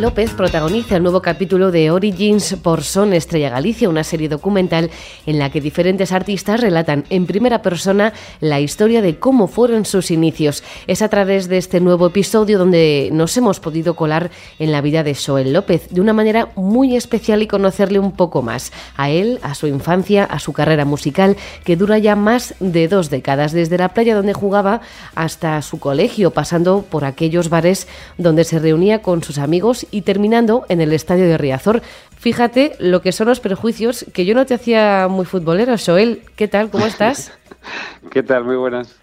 [0.00, 4.90] López protagoniza el nuevo capítulo de Origins por Son Estrella Galicia, una serie documental
[5.26, 10.10] en la que diferentes artistas relatan en primera persona la historia de cómo fueron sus
[10.10, 10.64] inicios.
[10.86, 15.02] Es a través de este nuevo episodio donde nos hemos podido colar en la vida
[15.02, 19.40] de Joel López de una manera muy especial y conocerle un poco más a él,
[19.42, 23.78] a su infancia, a su carrera musical que dura ya más de dos décadas, desde
[23.78, 24.80] la playa donde jugaba
[25.14, 30.64] hasta su colegio, pasando por aquellos bares donde se reunía con sus amigos y terminando
[30.68, 31.82] en el estadio de Riazor.
[32.18, 36.22] Fíjate lo que son los prejuicios, que yo no te hacía muy futbolero, Joel.
[36.36, 36.70] ¿Qué tal?
[36.70, 37.32] ¿Cómo estás?
[38.10, 38.44] ¿Qué tal?
[38.44, 38.94] Muy buenas.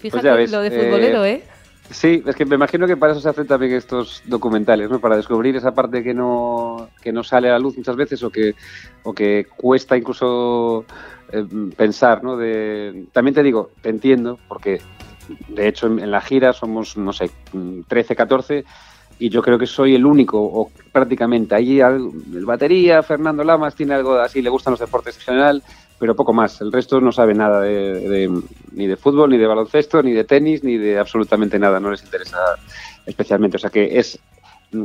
[0.00, 1.44] Pues Fíjate lo de futbolero, ¿eh?
[1.90, 5.00] Sí, es que me imagino que para eso se hacen también estos documentales, ¿no?
[5.00, 8.30] Para descubrir esa parte que no, que no sale a la luz muchas veces o
[8.30, 8.54] que,
[9.02, 10.84] o que cuesta incluso
[11.32, 11.44] eh,
[11.76, 12.36] pensar, ¿no?
[12.36, 14.80] De, también te digo, te entiendo, porque
[15.48, 17.30] de hecho en, en la gira somos, no sé,
[17.88, 18.64] 13, 14
[19.20, 23.94] y yo creo que soy el único, o prácticamente, allí el batería, Fernando Lamas, tiene
[23.94, 25.62] algo así, le gustan los deportes en general,
[25.98, 26.58] pero poco más.
[26.62, 28.30] El resto no sabe nada de,
[28.72, 32.02] ni de fútbol, ni de baloncesto, ni de tenis, ni de absolutamente nada, no les
[32.02, 32.38] interesa
[33.04, 33.58] especialmente.
[33.58, 34.18] O sea que es,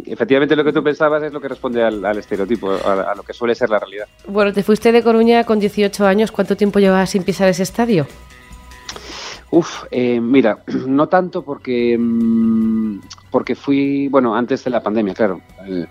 [0.06, 3.32] efectivamente lo que tú pensabas es lo que responde al, estereotipo, a, a, lo que
[3.32, 4.06] suele ser la realidad.
[4.28, 8.06] Bueno, te fuiste de Coruña con 18 años, ¿cuánto tiempo llevas sin pisar ese estadio?
[9.56, 13.00] Uf, eh, mira, no tanto porque, mm,
[13.32, 15.40] porque fui, bueno, antes de la pandemia, claro.
[15.66, 15.86] Eh,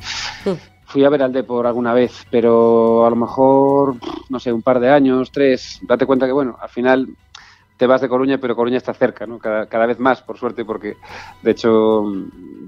[0.84, 3.96] fui a ver al por alguna vez, pero a lo mejor,
[4.28, 5.78] no sé, un par de años, tres.
[5.80, 7.08] Date cuenta que, bueno, al final
[7.76, 9.38] te vas de Coruña, pero Coruña está cerca, ¿no?
[9.38, 10.96] Cada, cada vez más, por suerte, porque
[11.42, 12.04] de hecho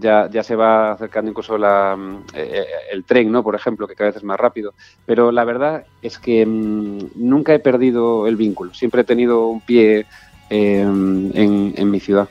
[0.00, 1.97] ya, ya se va acercando incluso la,
[2.34, 3.42] eh, el tren, ¿no?
[3.42, 4.74] Por ejemplo, que cada vez es más rápido.
[5.05, 8.74] Pero la verdad es que mm, nunca he perdido el vínculo.
[8.74, 10.06] Siempre he tenido un pie
[10.48, 12.28] Em, en, mi ciudad.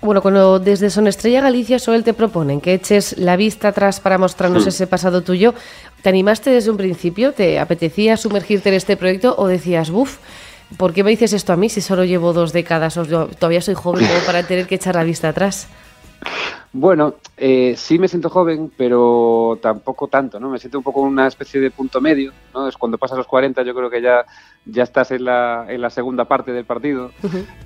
[0.00, 4.16] Bueno, cuando desde Son Estrella Galicia, Soel te proponen que eches la vista atrás para
[4.16, 5.54] mostrarnos ese pasado tuyo,
[6.02, 7.32] ¿te animaste desde un principio?
[7.32, 10.16] ¿Te apetecía sumergirte en este proyecto o decías, buf,
[10.78, 13.74] ¿por qué me dices esto a mí si solo llevo dos décadas o todavía soy
[13.74, 15.68] joven como para tener que echar la vista atrás?
[16.72, 20.50] Bueno, eh, sí me siento joven, pero tampoco tanto, ¿no?
[20.50, 22.68] Me siento un poco una especie de punto medio, ¿no?
[22.68, 24.26] Es cuando pasas los 40, yo creo que ya,
[24.66, 27.10] ya estás en la, en la segunda parte del partido.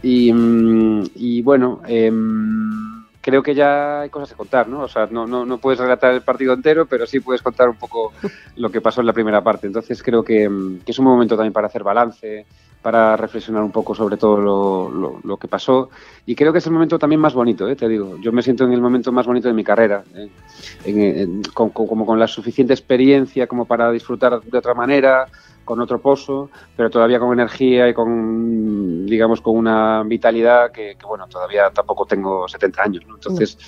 [0.03, 4.83] y, mm, y, bueno, em, creo que ya hay cosas que contar, ¿no?
[4.83, 7.77] O sea, no, no, no, puedes relatar el partido entero, pero sí puedes contar un
[7.77, 8.13] poco
[8.57, 9.67] lo que pasó en la primera parte.
[9.67, 12.47] Entonces creo que, mm, que es un momento también para hacer balance,
[12.83, 15.89] para reflexionar un poco sobre todo lo, lo, que pasó.
[16.27, 17.77] Y creo que es el momento también más bonito, ¿eh?
[17.77, 18.17] te digo.
[18.19, 21.27] Yo me siento en el momento más bonito de mi carrera, ¿eh?
[21.55, 25.29] con, como con la suficiente experiencia como para disfrutar de otra manera,
[25.65, 31.27] con otro pozo, pero todavía con energía y con, digamos, con una vitalidad que, bueno,
[31.29, 33.05] todavía tampoco tengo 70 años.
[33.09, 33.59] Entonces,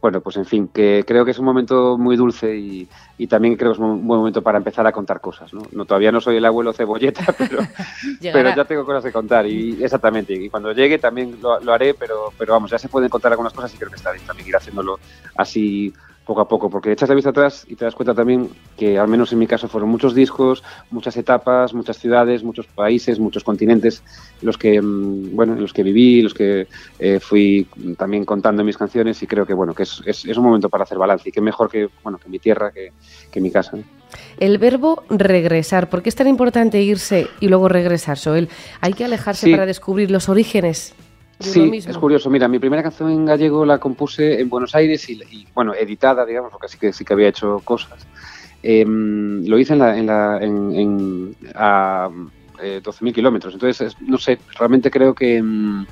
[0.00, 2.88] bueno, pues en fin, que creo que es un momento muy dulce y,
[3.26, 5.50] también creo que es un buen momento para empezar a contar cosas.
[5.54, 5.84] ¿no?
[5.86, 7.60] todavía no soy el abuelo cebolleta, pero,
[8.20, 10.34] pero ya tengo cosas que contar y exactamente.
[10.34, 13.54] Y cuando llegue también lo, lo, haré, pero, pero vamos, ya se pueden contar algunas
[13.54, 14.98] cosas y creo que está bien también ir haciéndolo
[15.36, 15.92] así
[16.24, 19.08] poco a poco, porque echas la vista atrás y te das cuenta también que, al
[19.08, 24.02] menos en mi caso, fueron muchos discos, muchas etapas, muchas ciudades, muchos países, muchos continentes,
[24.42, 26.66] los que, mm, bueno, en los que viví, los que
[26.98, 30.68] eh, fui también contando mis canciones y creo que, bueno, que es, es, un momento
[30.68, 32.92] para hacer balance y que mejor que, bueno, que mi tierra, que,
[33.30, 33.76] que mi casa.
[34.38, 38.48] El verbo regresar, ¿por qué es tan importante irse y luego regresar, Soel?
[38.80, 40.94] ¿Hay que alejarse para descubrir los orígenes?
[41.44, 42.30] Sí, es curioso.
[42.30, 46.50] Mira, mi primera canción en gallego la compuse en Buenos Aires y, bueno, editada, digamos,
[46.50, 48.06] porque sí que, sí que había hecho cosas.
[48.62, 53.54] Em, lo hice en, la, en, la, en, a 12.000 eh, kilómetros.
[53.54, 55.86] Entonces, no sé, realmente creo que, em,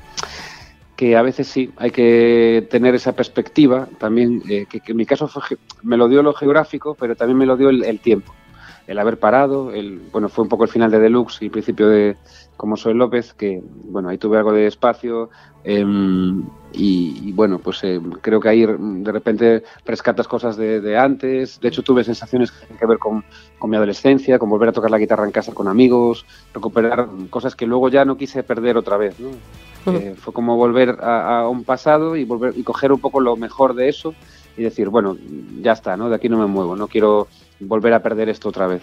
[0.97, 5.31] que a veces sí, hay que tener esa perspectiva también, eh, que, en mi caso
[5.83, 8.33] me lo dio lo geográfico, pero también me lo dio el, el tiempo
[8.87, 12.17] el haber parado, el, bueno, fue un poco el final de Deluxe y principio de
[12.57, 15.31] Como Soy López, que, bueno, ahí tuve algo de espacio
[15.63, 16.43] em,
[16.73, 21.83] y, bueno, pues eh, creo que ahí de repente rescatas cosas de, antes, de hecho
[21.83, 23.25] tuve sensaciones que tienen que ver con,
[23.59, 27.55] con, mi adolescencia, con volver a tocar la guitarra en casa con amigos, recuperar cosas
[27.55, 29.31] que luego ya no quise perder otra vez, ¿no?
[29.85, 33.35] Eh, fue como volver a, a, un pasado y volver y coger un poco lo
[33.37, 34.15] mejor de eso
[34.57, 35.17] y decir, bueno,
[35.61, 36.09] ya está, ¿no?
[36.09, 37.27] De aquí no me muevo, no quiero
[37.67, 38.83] volver a perder esto otra vez.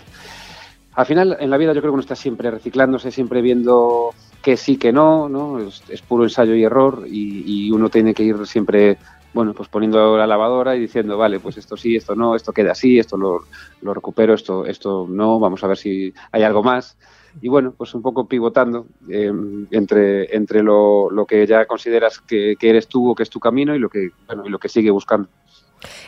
[0.94, 4.10] Al final, en la vida yo creo que uno está siempre reciclándose, siempre viendo
[4.42, 5.60] que sí, que no, ¿no?
[5.60, 8.98] Es, puro ensayo y error y, uno tiene que ir siempre,
[9.34, 12.72] bueno, pues poniendo la lavadora y diciendo, vale, pues esto sí, esto no, esto queda
[12.72, 13.46] así, esto lo,
[13.82, 16.98] lo recupero, esto, esto no, vamos a ver si hay algo más.
[17.42, 19.32] Y bueno, pues un poco pivotando eh,
[19.72, 23.40] entre, entre lo, lo, que ya consideras que, que, eres tú o que es tu
[23.40, 25.30] camino y lo que, bueno, y lo que sigue buscando.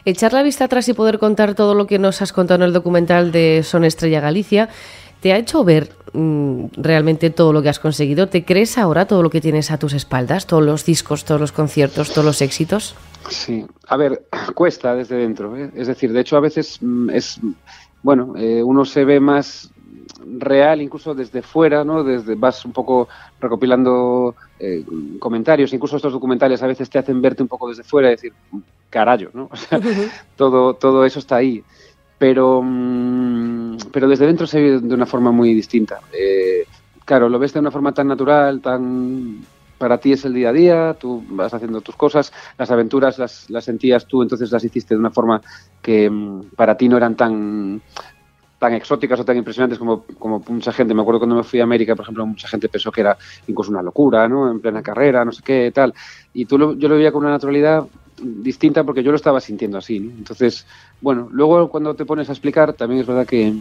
[0.05, 2.73] Echar la vista atrás y poder contar todo lo que nos has contado en el
[2.73, 4.69] documental de Son Estrella Galicia,
[5.21, 8.27] ¿te ha hecho ver mm, realmente todo lo que has conseguido?
[8.27, 10.47] ¿Te crees ahora todo lo que tienes a tus espaldas?
[10.47, 12.95] ¿Todos los discos, todos los conciertos, todos los éxitos?
[13.29, 14.25] Sí, a ver,
[14.55, 15.55] cuesta desde dentro.
[15.55, 15.71] ¿eh?
[15.75, 17.39] Es decir, de hecho a veces mm, es,
[18.03, 19.71] bueno, eh, uno se ve más
[20.25, 22.03] real incluso desde fuera, ¿no?
[22.03, 23.07] Desde vas un poco
[23.39, 24.83] recopilando eh,
[25.19, 28.33] comentarios, incluso estos documentales a veces te hacen verte un poco desde fuera y decir,
[28.91, 29.49] carayo, ¿no?
[29.51, 29.79] O sea,
[30.35, 31.63] todo, todo eso está ahí.
[32.19, 35.99] Pero, mm, pero desde dentro se ve de una forma muy distinta.
[36.13, 36.65] Eh,
[37.03, 39.43] claro, lo ves de una forma tan natural, tan
[39.79, 43.49] para ti es el día a día, tú vas haciendo tus cosas, las aventuras las,
[43.49, 45.41] las sentías tú, entonces las hiciste de una forma
[45.81, 47.81] que mm, para ti no eran tan
[48.59, 50.93] tan exóticas o tan impresionantes como, como mucha gente.
[50.93, 53.17] Me acuerdo cuando me fui a América, por ejemplo, mucha gente pensó que era
[53.47, 54.51] incluso una locura, ¿no?
[54.51, 55.95] En plena carrera, no sé qué, tal.
[56.31, 57.83] Y tú lo, yo lo veía con una naturalidad
[58.21, 59.97] distinta porque yo lo estaba sintiendo así.
[59.97, 60.65] Entonces,
[61.01, 63.53] bueno, luego cuando te pones a explicar, también es verdad que,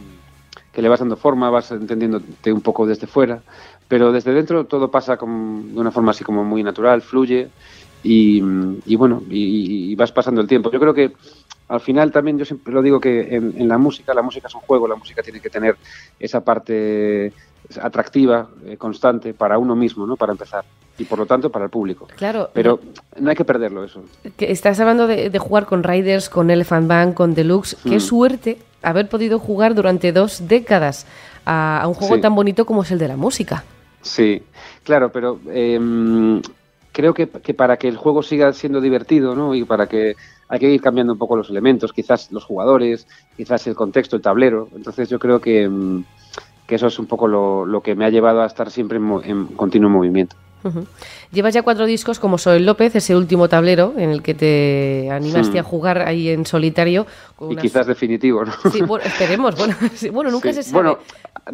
[0.73, 3.43] que le vas dando forma, vas entendiéndote un poco desde fuera,
[3.89, 7.51] pero desde dentro todo pasa como, de una forma así como muy natural, fluye
[8.03, 8.41] y,
[8.97, 10.71] bueno, y, vas pasando el tiempo.
[10.71, 11.13] Yo creo que
[11.69, 14.63] al final también yo siempre lo digo que en, la música, la música es un
[14.63, 15.77] juego, la música tiene que tener
[16.19, 17.33] esa parte
[17.81, 20.17] atractiva, eh, constante para uno mismo, ¿no?
[20.17, 20.65] Para empezar
[21.01, 22.07] y por lo tanto para el público.
[22.17, 22.51] Claro.
[22.53, 22.81] Pero
[23.19, 24.05] no hay que perderlo eso.
[24.37, 27.77] Que estás hablando de, jugar con Riders, con Elephant Band, con Deluxe.
[27.83, 28.01] Qué mm.
[28.01, 31.07] suerte haber podido jugar durante dos décadas
[31.47, 33.65] a, un juego tan bonito como es el de la música.
[34.03, 34.43] Sí,
[34.85, 36.41] claro, pero em,
[36.93, 39.55] creo que, que, para que el juego siga siendo divertido, ¿no?
[39.55, 40.17] Y para que
[40.49, 43.07] hay que ir cambiando un poco los elementos, quizás los jugadores,
[43.37, 44.69] quizás el contexto, el tablero.
[44.75, 46.05] Entonces yo creo que, mm,
[46.69, 50.37] eso es un poco lo, que me ha llevado a estar siempre en continuo movimiento.
[51.33, 55.59] Llevas ya cuatro discos como Soy López, ese último tablero en el que te animaste
[55.59, 57.07] a jugar ahí en solitario.
[57.49, 58.53] y quizás definitivo, ¿no?
[58.71, 59.57] Sí, bueno, esperemos.
[59.57, 59.75] Bueno,
[60.13, 60.83] bueno nunca se sabe.
[60.83, 60.99] Bueno,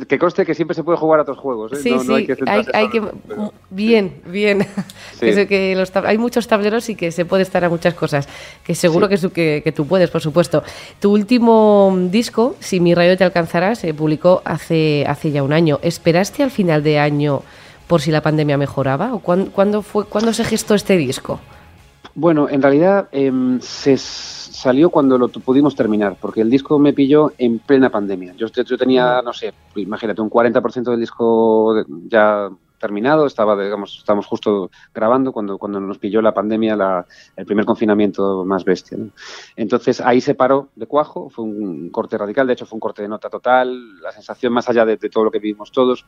[0.08, 1.72] que conste que siempre se puede jugar a otros juegos.
[1.72, 1.76] ¿eh?
[1.76, 2.12] Sí, sí,
[2.72, 3.02] hay que,
[3.70, 4.66] Bien, bien.
[5.20, 8.28] que, hay muchos tableros y que se puede estar a muchas cosas.
[8.64, 10.62] Que seguro que, que, tú puedes, por supuesto.
[11.00, 15.78] Tu último disco, Si mi rayo te alcanzará, se publicó hace, hace ya un año.
[15.82, 17.42] ¿Esperaste al final de año
[17.86, 19.14] por si la pandemia mejoraba?
[19.14, 21.40] ¿O cuándo, fue, ¿cuándo se gestó este disco?
[22.14, 27.32] Bueno, en realidad em, se salió cuando lo pudimos terminar, porque el disco me pilló
[27.36, 28.34] en plena pandemia.
[28.36, 32.48] Yo, yo tenía, no sé, imagínate, un 40% del disco ya
[32.78, 37.06] terminado, estaba, digamos, estábamos justo grabando cuando, cuando nos pilló la pandemia, la,
[37.36, 38.98] el primer confinamiento más bestia.
[39.56, 43.02] Entonces ahí se paró de cuajo, fue un corte radical, de hecho fue un corte
[43.02, 46.04] de nota total, la sensación más allá de, todo lo que vivimos todos,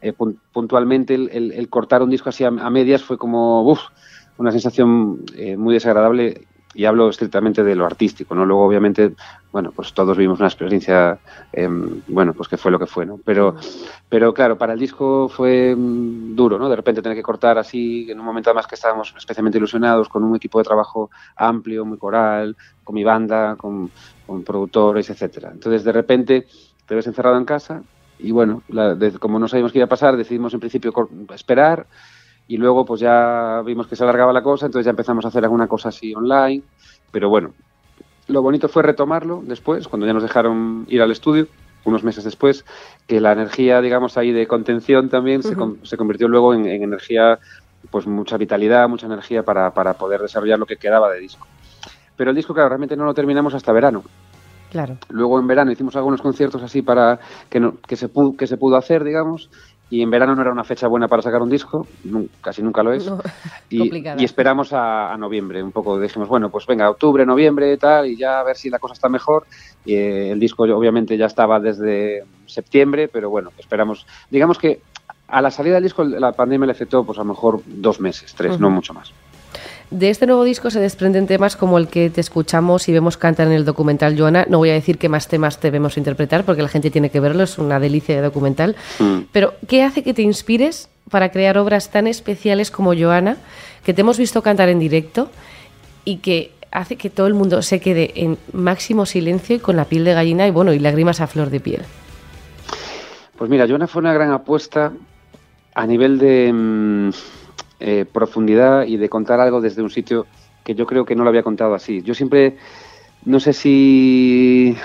[0.00, 0.12] eh,
[0.52, 3.80] puntualmente el, cortar un disco así a, medias fue como, uff,
[4.38, 8.46] una sensación eh, muy desagradable y hablo estrictamente de lo artístico, ¿no?
[8.46, 9.14] Luego, obviamente,
[9.50, 11.18] bueno, pues todos vivimos una experiencia,
[11.52, 13.18] em, bueno, pues que fue lo que fue, ¿no?
[13.24, 13.56] Pero,
[14.08, 16.68] pero claro, para el disco fue mm, duro, ¿no?
[16.68, 20.24] De repente tener que cortar así, en un momento además que estábamos especialmente ilusionados, con
[20.24, 23.90] un equipo de trabajo amplio, muy coral, con mi banda, con,
[24.46, 25.50] productores, etcétera.
[25.52, 26.46] Entonces, de repente,
[26.86, 27.82] te ves encerrado en casa
[28.18, 28.62] y, bueno,
[29.18, 30.94] como no sabíamos qué iba a pasar, decidimos en principio
[31.34, 31.86] esperar,
[32.48, 35.44] y luego pues ya vimos que se alargaba la cosa, entonces ya empezamos a hacer
[35.44, 36.62] alguna cosa así online,
[37.10, 37.52] pero bueno,
[38.28, 41.46] lo bonito fue retomarlo después, cuando ya nos dejaron ir al estudio,
[41.84, 42.64] unos meses después,
[43.06, 47.38] que la energía, digamos, ahí de contención también se, se, convirtió luego en, energía,
[47.90, 51.46] pues mucha vitalidad, mucha energía para, para poder desarrollar lo que quedaba de disco.
[52.16, 54.04] Pero el disco, claro, realmente no lo terminamos hasta verano.
[54.70, 54.96] Claro.
[55.10, 57.18] Luego en verano hicimos algunos conciertos así para
[57.50, 59.50] que, no, que, se, pudo, que se pudo hacer, digamos,
[59.92, 61.86] y en verano no era una fecha buena para sacar un disco,
[62.40, 63.12] casi nunca lo es.
[63.68, 68.40] y, esperamos a, noviembre, un poco dijimos, bueno, pues venga, octubre, noviembre, tal, y ya
[68.40, 69.46] a ver si la cosa está mejor.
[69.84, 74.80] Y, eh, el disco obviamente ya estaba desde septiembre, pero bueno, esperamos, digamos que
[75.28, 78.32] a la salida del disco la pandemia le afectó pues a lo mejor dos meses,
[78.34, 79.12] tres, no mucho más.
[79.92, 83.48] De este nuevo disco se desprenden temas como el que te escuchamos y vemos cantar
[83.48, 84.46] en el documental Joana.
[84.48, 87.42] No voy a decir qué más temas debemos interpretar porque la gente tiene que verlo,
[87.42, 88.74] es una delicia de documental.
[88.98, 89.18] Mm.
[89.32, 93.36] Pero, ¿qué hace que te inspires para crear obras tan especiales como Joana,
[93.84, 95.30] que te hemos visto cantar en directo
[96.06, 99.84] y que hace que todo el mundo se quede en máximo silencio y con la
[99.84, 101.82] piel de gallina y bueno, y lágrimas a flor de piel?
[103.36, 104.90] Pues mira, Joana fue una gran apuesta
[105.74, 106.50] a nivel de.
[106.50, 107.10] Mm,
[107.84, 110.26] eh, profundidad y de contar algo desde un sitio
[110.62, 112.00] que yo creo que no lo había contado así.
[112.02, 112.56] Yo siempre,
[113.24, 114.76] no sé si...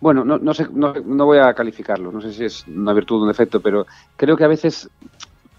[0.00, 3.18] Bueno, no, no, sé, no, no voy a calificarlo, no sé si es una virtud
[3.18, 3.84] o un defecto, pero
[4.16, 4.88] creo que a veces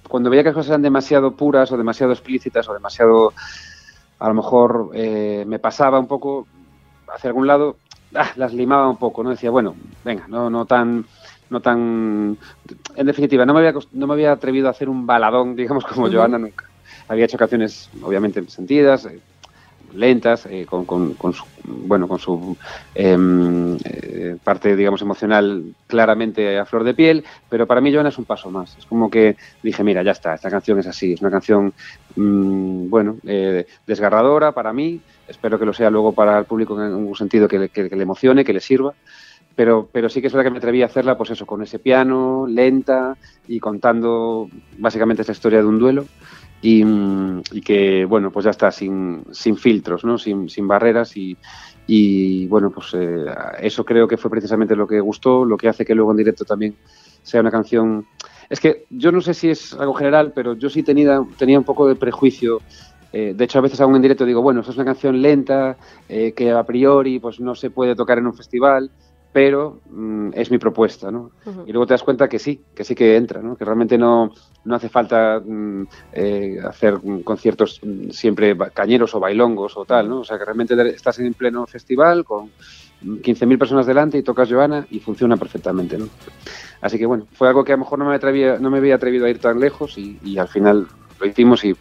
[0.07, 3.33] cuando veía que las cosas eran demasiado puras o demasiado explícitas o demasiado
[4.17, 6.47] a lo mejor eh, me pasaba un poco
[7.13, 7.75] hacia algún lado,
[8.15, 9.31] ah, las limaba un poco, ¿no?
[9.31, 11.05] Decía, bueno, venga, no, no tan
[11.51, 12.37] no tan
[12.95, 16.09] en definitiva no me había no me había atrevido a hacer un baladón digamos como
[16.09, 16.65] Joana nunca
[17.07, 19.19] había hecho canciones obviamente sentidas eh,
[19.93, 22.57] lentas, eh, con, con, su, bueno, con su
[22.95, 28.17] em, eh, parte, digamos, emocional claramente a flor de piel, pero para mí Joana es
[28.17, 28.77] un paso más.
[28.77, 31.73] Es como que dije, mira, ya está, esta canción es así, es una canción,
[32.15, 36.93] mm, bueno, eh, desgarradora para mí, espero que lo sea luego para el público en
[36.93, 38.93] un sentido que le, que le emocione, que le sirva,
[39.55, 41.79] pero, pero sí que es verdad que me atreví a hacerla, pues eso, con ese
[41.79, 43.17] piano, lenta
[43.47, 46.05] y contando básicamente esta historia de un duelo
[46.61, 46.83] y,
[47.61, 50.17] que, bueno, pues ya está, sin, sin filtros, ¿no?
[50.17, 51.35] sin, sin barreras y,
[51.87, 53.25] y, bueno, pues eh,
[53.61, 56.45] eso creo que fue precisamente lo que gustó, lo que hace que luego en directo
[56.45, 56.75] también
[57.23, 58.05] sea una canción...
[58.49, 61.63] Es que yo no sé si es algo general, pero yo sí tenía, tenía un
[61.63, 62.59] poco de prejuicio
[63.13, 65.77] eh, de hecho, a veces aún en directo digo, bueno, esto es una canción lenta,
[66.07, 68.89] eh, que a priori pues no se puede tocar en un festival,
[69.33, 71.31] pero mm, es mi propuesta, ¿no?
[71.65, 73.55] Y luego te das cuenta que sí, que sí que entra, ¿no?
[73.55, 74.31] Que realmente no,
[74.65, 75.83] no hace falta mm,
[76.13, 80.19] eh, hacer conciertos mm, siempre cañeros o bailongos o tal, ¿no?
[80.19, 82.51] O sea, que realmente estás en pleno festival con
[83.03, 86.07] 15.000 personas delante y tocas Joana y funciona perfectamente, ¿no?
[86.81, 88.95] Así que bueno, fue algo que a lo mejor no me, atrevía, no me había
[88.95, 90.87] atrevido a ir tan lejos y, y al final
[91.19, 91.75] lo hicimos y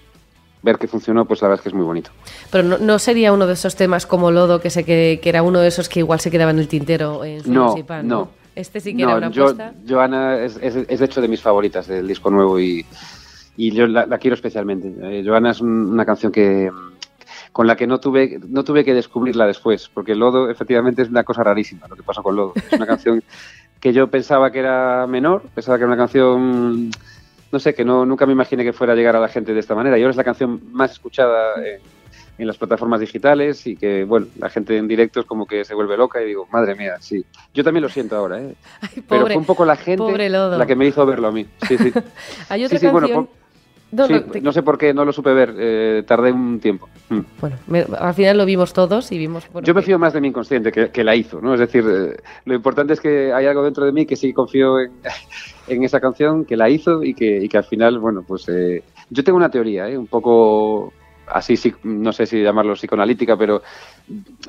[0.62, 2.10] ver que funcionó, pues la verdad es que es muy bonito.
[2.50, 5.68] Pero no, sería uno de esos temas como Lodo, que sé que, era uno de
[5.68, 9.16] esos que igual se quedaba en el tintero en no, no, Este sí que era
[9.16, 9.72] una apuesta.
[9.88, 12.84] Joana es, es, de hecho de mis favoritas del disco nuevo y,
[13.56, 14.92] y yo la, quiero especialmente.
[15.02, 16.70] Eh, Joana es una canción que
[17.52, 21.24] con la que no tuve no tuve que descubrirla después, porque Lodo efectivamente es una
[21.24, 22.52] cosa rarísima lo que pasa con Lodo.
[22.54, 23.22] Es una canción
[23.80, 26.90] que yo pensaba que era menor, pensaba que era una canción
[27.52, 29.60] no sé, que no, nunca me imaginé que fuera a llegar a la gente de
[29.60, 29.98] esta manera.
[29.98, 31.80] Y ahora es la canción más escuchada en,
[32.46, 35.98] las plataformas digitales y que, bueno, la gente en directo es como que se vuelve
[35.98, 37.22] loca y digo, madre mía, sí.
[37.52, 38.54] Yo también lo siento ahora, ¿eh?
[39.08, 41.46] Pero fue un poco la gente la que me hizo verlo a mí.
[41.68, 41.92] Sí, sí.
[42.48, 43.28] Hay otra canción...
[43.92, 46.88] no, sé por qué, no lo supe ver, eh, tardé un tiempo.
[47.08, 47.20] Mm.
[47.40, 47.56] Bueno,
[47.98, 49.48] al final lo vimos todos y vimos...
[49.62, 51.54] Yo me fío más de mi inconsciente que, la hizo, ¿no?
[51.54, 54.78] Es decir, eh, lo importante es que hay algo dentro de mí que sí confío
[54.80, 54.92] en,
[55.68, 58.84] en esa canción, que la hizo y que, y que al final, bueno, pues eh,
[59.10, 60.92] yo tengo una teoría, un poco
[61.26, 63.62] así, no sé si llamarlo psicoanalítica, pero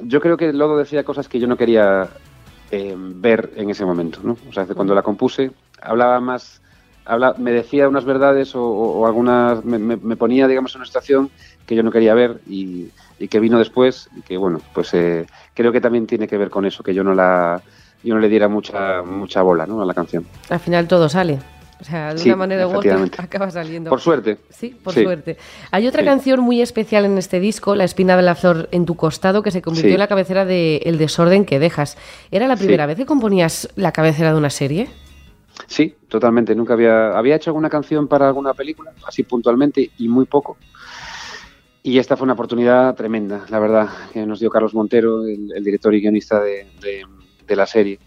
[0.04, 2.10] yo creo que Lodo decía cosas que yo no quería
[2.72, 4.38] ver en ese momento, ¿no?
[4.48, 6.61] O sea, cuando la compuse, hablaba más
[7.38, 11.30] me decía unas verdades o, algunas, me, ponía, digamos, en una situación
[11.66, 12.90] que yo no quería ver y,
[13.30, 16.66] que vino después y que, bueno, pues eh, creo que también tiene que ver con
[16.66, 17.62] eso, que yo no la
[18.04, 19.82] yo no le diera mucha mucha bola ¿no?
[19.82, 20.26] a la canción.
[20.50, 21.38] Al final todo sale.
[21.82, 23.90] O sea, de una manera u otra acaba saliendo.
[23.90, 24.38] Por suerte.
[24.50, 25.38] Sí, por suerte.
[25.72, 28.96] Hay otra canción muy especial en este disco, La espina de la flor en tu
[28.96, 31.98] costado, que se convirtió en la cabecera de El desorden que dejas.
[32.30, 34.90] ¿Era la primera vez que componías la cabecera de una serie?
[35.68, 36.56] Sí, totalmente.
[36.56, 40.58] Nunca había, había hecho alguna canción para alguna película, así puntualmente y muy poco.
[41.84, 45.94] Y esta fue una oportunidad tremenda, la verdad, que nos dio Carlos Montero, el, director
[45.96, 46.68] y guionista de,
[47.48, 48.00] la serie.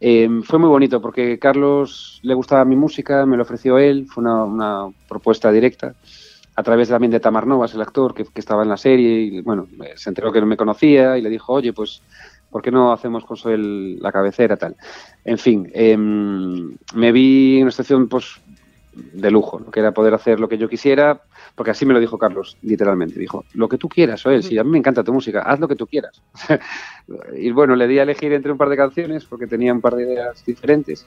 [0.00, 4.24] Em, fue muy bonito porque Carlos le gustaba mi música, me lo ofreció él, fue
[4.24, 5.94] una, propuesta directa
[6.54, 9.40] a través también de Tamar Novas, el actor que, que, estaba en la serie, y
[9.42, 12.00] bueno, se enteró que no me conocía y le dijo, oye, pues
[12.50, 13.38] ¿por qué no hacemos con
[14.00, 14.76] la cabecera tal?
[15.24, 18.40] En fin, em, me vi en una situación pues,
[19.12, 21.20] de lujo, que era poder hacer lo que yo quisiera,
[21.54, 23.18] porque así me lo dijo Carlos, literalmente.
[23.18, 25.68] Dijo, lo que tú quieras, Joel, si a mí me encanta tu música, haz lo
[25.68, 26.22] que tú quieras.
[27.36, 29.96] y bueno, le di a elegir entre un par de canciones, porque tenía un par
[29.96, 31.06] de ideas diferentes.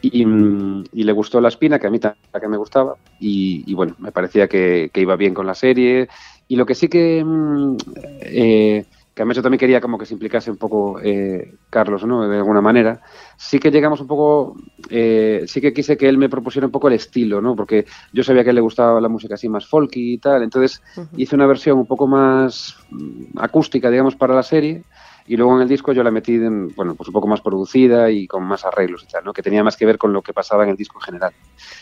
[0.00, 4.48] Y, le gustó La Espina, que a mí también me gustaba, y, bueno, me parecía
[4.48, 6.08] que, iba bien con la serie.
[6.48, 7.22] Y lo que sí que...
[7.24, 7.76] Mm,
[8.20, 12.26] eh, que además yo también quería como que se implicase un poco eh, Carlos, ¿no?
[12.26, 13.02] De alguna manera.
[13.36, 14.56] Sí que llegamos un poco,
[14.88, 17.54] eh, sí que quise que él me propusiera un poco el estilo, ¿no?
[17.54, 20.42] Porque yo sabía que a él le gustaba la música así más folky y tal,
[20.42, 20.82] entonces
[21.16, 24.84] hice una versión un poco más mm, acústica, digamos, para la serie,
[25.26, 28.10] y luego en el disco yo la metí, en, bueno, pues un poco más producida
[28.10, 29.32] y con más arreglos y tal, ¿no?
[29.32, 31.32] Que tenía más que ver con lo que pasaba en el disco en general.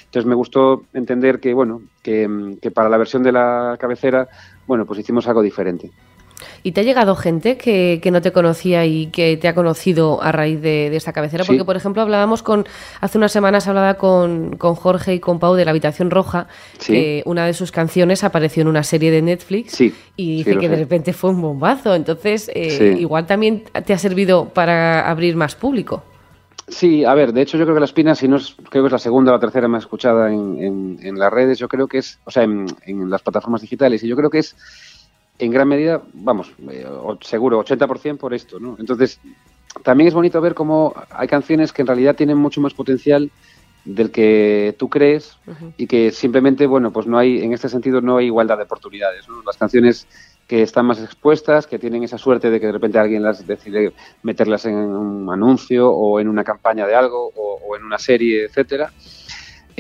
[0.05, 4.29] Entonces me gustó entender que, bueno, que, mm, que para la versión de la cabecera,
[4.67, 5.91] bueno, pues hicimos algo diferente.
[6.63, 10.33] ¿Y te ha llegado gente que, no te conocía y que te ha conocido a
[10.33, 11.45] raíz de, esta cabecera?
[11.45, 12.67] Porque, por ejemplo, hablábamos con,
[13.01, 16.49] hace unas semanas hablaba con, Jorge y con Pau de La Habitación Roja,
[16.85, 20.77] que una de sus canciones apareció en una serie de Netflix y dice que de
[20.77, 21.95] repente fue un bombazo.
[21.95, 26.03] Entonces, eh, igual también te ha servido para abrir más público.
[26.71, 28.87] Sí, a ver, de hecho yo creo que La Espina, si no es, creo que
[28.87, 32.21] es la segunda o la tercera más escuchada en, las redes, yo creo que es,
[32.25, 34.55] o sea, en, en las plataformas digitales, y yo creo que es
[35.41, 36.87] en gran medida, vamos, eh,
[37.23, 38.77] seguro, 80% por esto, ¿no?
[38.79, 39.21] Entonces,
[39.83, 43.31] también es bonito ver cómo hay canciones que en realidad tienen mucho más potencial
[43.85, 45.39] del que tú crees
[45.77, 49.25] y que simplemente, bueno, pues no hay, en este sentido no hay igualdad de oportunidades.
[49.47, 50.07] Las canciones
[50.47, 53.93] que están más expuestas, que tienen esa suerte de que de repente alguien las decide
[54.23, 58.93] meterlas en un anuncio o en una campaña de algo o, en una serie, etcétera,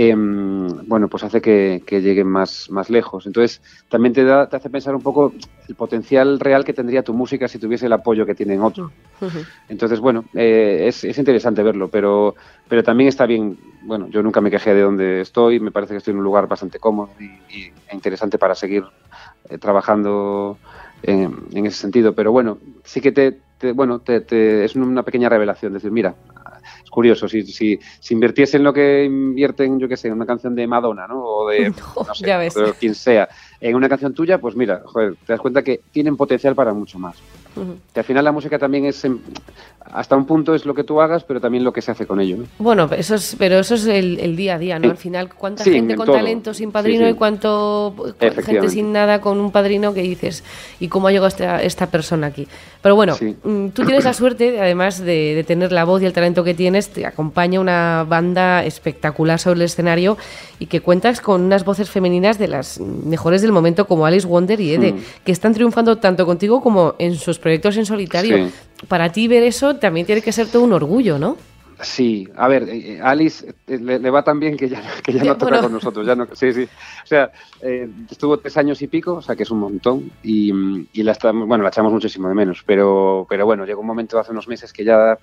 [0.08, 3.26] em, bueno, pues hace que, lleguen más, más lejos.
[3.26, 5.32] Entonces, también te, da, te hace pensar un poco
[5.68, 8.92] el potencial real que tendría tu música si tuviese el apoyo que tienen otros.
[9.68, 12.34] Entonces, bueno, eh, es, es, interesante verlo, pero,
[12.68, 15.98] pero también está bien bueno, yo nunca me quejé de donde estoy, me parece que
[15.98, 18.84] estoy en un lugar bastante cómodo y, e interesante para seguir
[19.48, 20.58] eh, trabajando
[21.02, 22.14] en, ese sentido.
[22.14, 23.40] Pero bueno, sí que te,
[23.72, 26.14] bueno, te, es una pequeña revelación, decir, mira,
[26.90, 30.26] es curioso, si, si, si invirtiese en lo que invierten, yo qué sé, en una
[30.26, 31.22] canción de Madonna, ¿no?
[31.24, 33.28] O de, no sé, quien sea,
[33.60, 36.98] en una canción tuya, pues mira, joder, te das cuenta que tienen potencial para mucho
[36.98, 37.16] más.
[37.92, 39.04] Que al final la música también es,
[39.92, 42.20] hasta un punto es lo que tú hagas, pero también lo que se hace con
[42.20, 42.38] ello.
[42.58, 44.90] Bueno, eso es, pero eso es el, día a día, ¿no?
[44.90, 49.50] Al final, ¿cuánta gente con talento sin padrino y cuánto gente sin nada con un
[49.50, 50.44] padrino que dices,
[50.78, 52.46] ¿y cómo ha llegado esta, esta persona aquí?
[52.82, 56.44] Pero bueno, mm, tú tienes la suerte, además de, tener la voz y el talento
[56.44, 60.16] que tienes, te acompaña una banda espectacular sobre el escenario
[60.58, 64.60] y que cuentas con unas voces femeninas de las mejores del momento, como Alice Wonder
[64.60, 65.00] y Ede, hmm.
[65.24, 68.50] que están triunfando tanto contigo como en sus proyectos en solitario.
[68.88, 71.36] Para ti ver eso también tiene que ser todo un orgullo, ¿no?
[71.82, 75.24] Sí, a ver, eh, eh, Alice eh, le, va tan bien que ya, que ya
[75.24, 76.06] no toca con nosotros.
[76.06, 76.64] Ya no, sí, sí.
[76.64, 77.30] O sea,
[78.10, 80.52] estuvo tres años y pico, o sea, que es un montón, y,
[80.92, 84.18] y, la estamos, bueno, la echamos muchísimo de menos, pero, pero bueno, llegó un momento
[84.18, 85.18] hace unos meses que ya,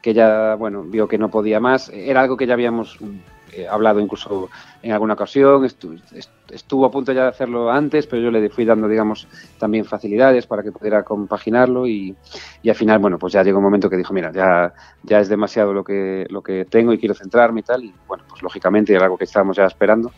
[0.00, 1.88] que ya, bueno, vio que no podía más.
[1.90, 2.98] Era algo que ya habíamos
[3.70, 4.48] hablado incluso
[4.82, 5.64] en alguna ocasión,
[6.52, 9.26] estuvo a punto ya de hacerlo antes, pero yo le fui dando, digamos,
[9.58, 12.14] también facilidades para que pudiera compaginarlo y,
[12.62, 14.72] y, al final, bueno, pues ya llegó un momento que dijo, mira, ya,
[15.02, 18.24] ya es demasiado lo que, lo que tengo y quiero centrarme y tal, y bueno,
[18.28, 20.12] pues lógicamente era algo que estábamos ya esperando,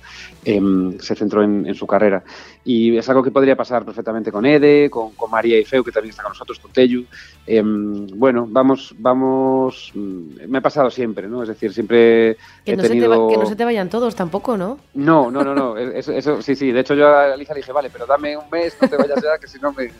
[0.45, 2.23] em, se centró en, su carrera.
[2.65, 5.93] Y es algo que podría pasar perfectamente con Ede, con, con María y Feu, que
[5.93, 7.05] también está con nosotros, con Tellu.
[7.47, 11.43] Em, bueno, vamos, vamos, mm, me ha pasado siempre, ¿no?
[11.43, 13.29] Es decir, siempre he tenido...
[13.29, 14.79] que no se te vayan todos tampoco, ¿no?
[14.95, 15.77] No, no, no, no.
[16.25, 16.73] Eso, sí, sí.
[16.73, 19.23] De hecho, yo a Alicia le dije, vale, pero dame un mes, no te vayas
[19.23, 19.91] ya, que si no me,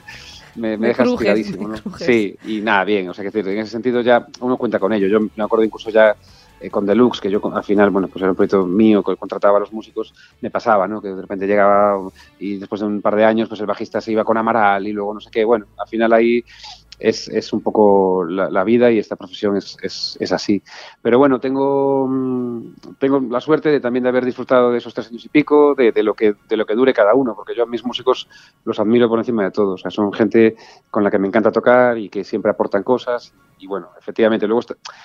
[0.55, 1.77] me, dejas tiradísimo, ¿no?
[1.99, 3.11] Sí, y nada, bien.
[3.11, 5.07] O sea, que en ese sentido ya uno cuenta con ello.
[5.07, 6.17] Yo me acuerdo incluso ya
[6.61, 9.59] eh, con Deluxe, que yo al final, bueno, pues era un proyecto mío que contrataba
[9.59, 11.03] a los músicos, me pasaba, ¿no?
[11.03, 12.09] Que de repente llegaba
[12.39, 14.93] y después de un par de años, pues el bajista se iba con Amaral y
[14.93, 15.45] luego no sé qué.
[15.45, 16.43] Bueno, al final ahí
[16.99, 20.63] es, es un poco la, vida y esta profesión es, es, es, así.
[21.03, 25.09] Pero bueno, tengo, mm, tengo la suerte de también de haber disfrutado de esos tres
[25.09, 27.67] años y pico, de, lo que, de lo que dure cada uno, porque yo a
[27.67, 28.29] mis músicos
[28.65, 29.81] los admiro por encima de todos.
[29.81, 30.57] O sea, son gente
[30.91, 33.33] con la que me encanta tocar y que siempre aportan cosas.
[33.59, 34.63] Y bueno, efectivamente, luego,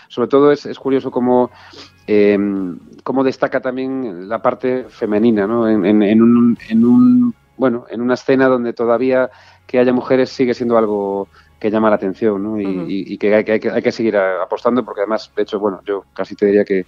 [0.08, 1.49] sobre todo es, curioso cómo,
[2.08, 5.67] em, cómo destaca también la parte femenina, ¿no?
[5.67, 9.30] En, en un, bueno, en una escena donde todavía
[9.67, 11.28] que haya mujeres sigue siendo algo
[11.60, 12.60] que llama la atención ¿no?
[12.60, 16.36] y, que, hay, que, hay, que, seguir apostando porque además, de hecho, bueno, yo casi
[16.36, 16.86] te diría que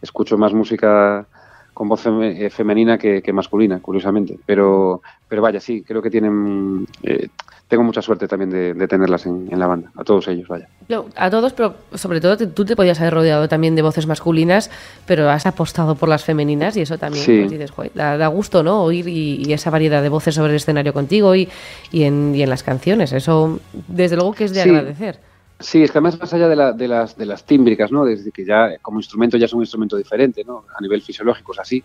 [0.00, 1.26] escucho más música
[1.74, 4.38] con voz eh, femenina que, masculina, curiosamente.
[4.46, 6.86] Pero, pero vaya, sí, creo que tienen...
[7.02, 7.28] Eh,
[7.66, 10.68] tengo mucha suerte también de, tenerlas en, la banda, a todos ellos, vaya.
[11.16, 14.70] a todos, pero sobre todo tú te podías haber rodeado también de voces masculinas,
[15.06, 18.82] pero has apostado por las femeninas y eso también, pues dices, da, gusto, ¿no?
[18.84, 21.48] Oír y, esa variedad de voces sobre el escenario contigo y,
[21.90, 23.12] y, en, y en las canciones.
[23.12, 23.58] Eso,
[23.88, 25.18] desde luego que es de agradecer.
[25.60, 28.04] Sí, es que además más allá de, la, de, las, de las tímbricas, ¿no?
[28.04, 30.64] Desde que ya como instrumento ya es un instrumento diferente, ¿no?
[30.76, 31.84] A nivel fisiológico es así.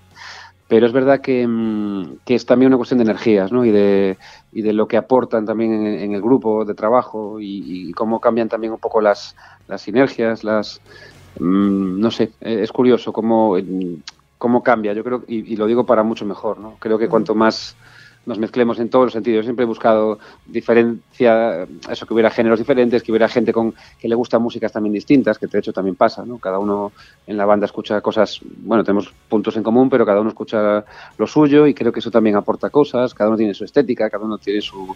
[0.68, 3.66] Pero es verdad que, mm, que es también una cuestión de energías, ¿no?
[3.66, 4.18] Y de,
[4.52, 8.74] y de lo que aportan también en, el grupo de trabajo y, cómo cambian también
[8.74, 9.36] un poco las,
[9.68, 10.82] las sinergias, las...
[11.40, 13.56] Mm, no sé, es curioso cómo,
[14.40, 14.94] cómo cambia.
[14.94, 16.76] Yo creo, y, y lo digo para mucho mejor, ¿no?
[16.80, 17.76] Creo que cuanto más
[18.26, 19.46] nos mezclemos en todos los sentidos.
[19.46, 24.16] Siempre he buscado diferencia, eso, que hubiera géneros diferentes, que hubiera gente con que le
[24.16, 26.38] gusta músicas también distintas, que de hecho también pasa, ¿no?
[26.38, 26.92] Cada uno
[27.26, 30.84] en la banda escucha cosas, bueno, tenemos puntos en común, pero cada uno escucha
[31.18, 34.26] lo suyo y creo que eso también aporta cosas, cada uno tiene su estética, cada
[34.26, 34.96] uno tiene su,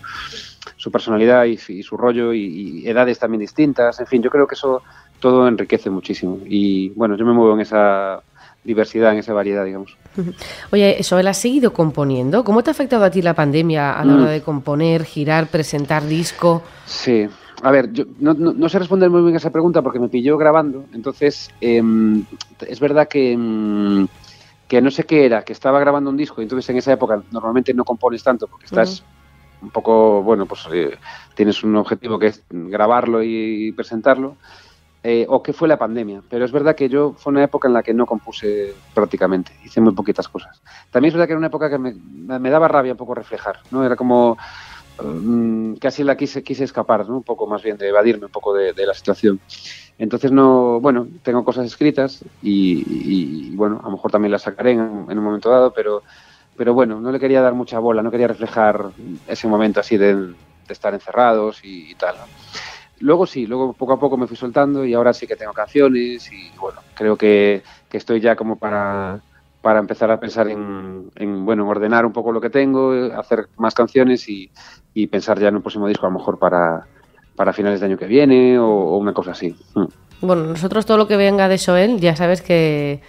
[0.76, 4.84] su personalidad y, su rollo y edades también distintas, en fin, yo creo que eso
[5.20, 8.22] todo enriquece muchísimo y bueno, yo me muevo en esa
[8.64, 9.98] diversidad, en esa variedad, digamos.
[10.72, 12.44] Oye, Soel, ¿has seguido componiendo?
[12.44, 14.30] ¿Cómo te ha afectado a ti la pandemia a la hora mm.
[14.30, 16.64] de componer, girar, presentar disco?
[16.86, 17.28] Sí,
[17.64, 20.86] a ver, yo no, sé responder muy bien a esa pregunta porque me pilló grabando,
[20.94, 22.26] entonces em,
[22.60, 24.06] es verdad que, em,
[24.68, 27.24] que no sé qué era, que estaba grabando un disco y entonces en esa época
[27.32, 29.06] normalmente no compones tanto porque estás
[29.62, 30.98] un poco, bueno, pues eh,
[31.36, 34.36] tienes un objetivo que es grabarlo y presentarlo,
[35.06, 36.22] eh, o que fue la pandemia.
[36.30, 39.82] Pero es verdad que yo fue una época en la que no compuse prácticamente, hice
[39.82, 40.62] muy poquitas cosas.
[40.92, 43.60] También es verdad que era una época que me, me daba rabia un poco reflejar,
[43.70, 43.84] ¿no?
[43.84, 44.38] Era como
[45.04, 47.18] mm, casi la quise, quise escapar, ¿no?
[47.18, 49.42] Un poco más bien de evadirme un poco de, la situación.
[49.98, 54.80] Entonces no, bueno, tengo cosas escritas y, bueno, a lo mejor también las sacaré en,
[54.80, 56.02] un momento dado, pero,
[56.56, 58.86] pero bueno, no le quería dar mucha bola, no quería reflejar
[59.28, 60.34] ese momento así de,
[60.70, 62.16] estar encerrados y, y tal.
[63.04, 66.32] Luego sí, luego poco a poco me fui soltando y ahora sí que tengo canciones
[66.32, 67.62] y bueno, creo que,
[67.92, 69.20] estoy ya como para,
[69.62, 71.12] para empezar a pensar en,
[71.46, 74.50] bueno, ordenar un poco lo que tengo, hacer más canciones y,
[75.08, 76.88] pensar ya en un próximo disco a lo mejor para,
[77.36, 79.54] para finales de año que viene o, una cosa así.
[79.76, 79.86] Mm.
[80.22, 83.02] Bueno, nosotros todo lo que venga de Joel, ya sabes que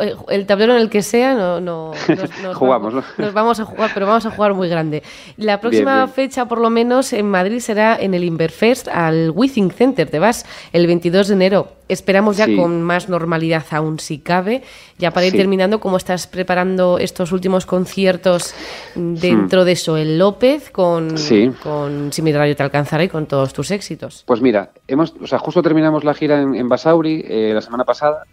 [0.00, 3.64] eh, el tablero en el que sea, no, no nos, Jugamos, vamos, nos vamos a
[3.64, 5.02] jugar, pero vamos a jugar muy grande.
[5.36, 10.08] La próxima fecha, por lo menos, en Madrid será en el Inverfest al Withing Center.
[10.10, 11.79] Te vas el 22 de enero.
[11.90, 14.62] Esperamos ya con más normalidad aún si cabe.
[14.98, 18.54] Ya para ir terminando, ¿cómo estás preparando estos últimos conciertos
[18.94, 19.64] dentro hmm.
[19.64, 19.96] de eso?
[19.96, 21.14] El López con,
[21.62, 24.24] con Si mi radio te alcanzará y con todos tus éxitos.
[24.26, 28.24] Pues mira, hemos, o sea, justo terminamos la gira en, Basauri eh, la semana pasada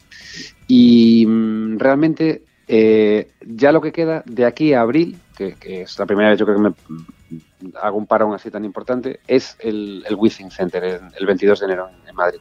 [0.67, 6.05] y mm, realmente eh, ya lo que queda de aquí a abril, que, es la
[6.05, 10.03] primera vez yo creo que me mm, hago un parón así tan importante, es el,
[10.07, 12.39] el Withing Center, el, 22 de enero en, Madrid.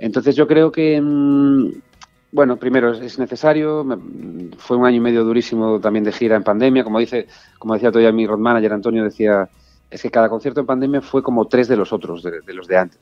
[0.00, 1.72] Entonces yo creo que, mm,
[2.32, 3.86] bueno, primero es, necesario,
[4.56, 7.26] fue un año y medio durísimo también de gira en pandemia, como dice,
[7.58, 9.48] como decía todavía mi road manager Antonio, decía,
[9.90, 12.78] es que cada concierto en pandemia fue como tres de los otros, de, los de
[12.78, 13.00] antes.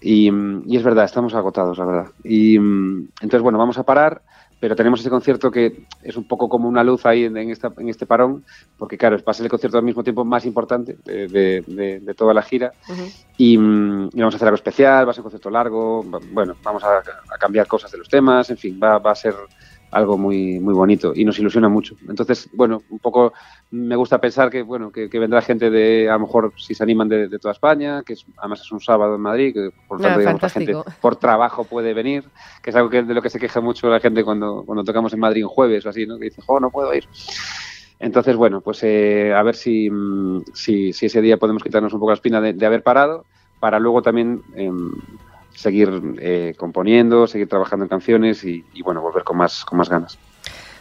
[0.00, 0.28] Y,
[0.76, 2.06] es verdad, estamos agotados, la verdad.
[2.22, 4.22] Y entonces, bueno, vamos a parar,
[4.64, 8.06] pero tenemos ese concierto que es un poco como una luz ahí en, en este
[8.06, 8.46] parón,
[8.78, 12.40] porque claro, va a ser el concierto al mismo tiempo más importante de, toda la
[12.40, 12.72] gira.
[13.36, 17.02] y, vamos a hacer algo especial, va a ser un concierto largo, bueno, vamos a,
[17.38, 19.34] cambiar cosas de los temas, en fin, va, va a ser
[19.94, 21.96] algo muy, muy bonito y nos ilusiona mucho.
[22.08, 23.32] Entonces, bueno, un poco
[23.70, 27.08] me gusta pensar que, bueno, que, vendrá gente de, a lo mejor, si se animan
[27.08, 30.48] de, toda España, que además es un sábado en Madrid, que por tanto, digamos, la
[30.48, 32.24] gente por trabajo puede venir,
[32.60, 35.12] que es algo que, de lo que se queja mucho la gente cuando, cuando tocamos
[35.12, 36.18] en Madrid un jueves o así, ¿no?
[36.18, 37.04] Que dice, oh, no puedo ir.
[38.00, 39.88] Entonces, bueno, pues eh, a ver si,
[40.52, 43.24] si, si, ese día podemos quitarnos un poco la espina de, haber parado
[43.60, 44.92] para luego también em,
[45.54, 50.18] seguir eh, componiendo, seguir trabajando en canciones y, bueno, volver con más, con más ganas.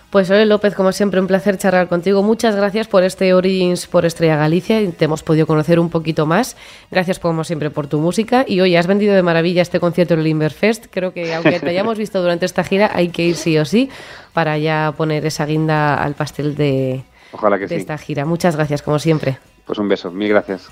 [0.09, 2.21] Pues Ole López, como siempre, un placer charlar contigo.
[2.21, 4.79] Muchas gracias por este Origins por Estrella Galicia.
[4.91, 6.55] Te hemos podido conocer un poquito más.
[6.91, 8.45] Gracias, como siempre, por tu música.
[8.47, 10.85] Y hoy has vendido de maravilla este concierto en el Inverfest.
[10.91, 13.89] Creo que, aunque te hayamos visto durante esta gira, hay que ir sí o sí
[14.33, 18.23] para ya poner esa guinda al pastel de, Ojalá que de esta gira.
[18.23, 19.39] Muchas gracias, como siempre.
[19.65, 20.11] Pues un beso.
[20.11, 20.69] Mil gracias.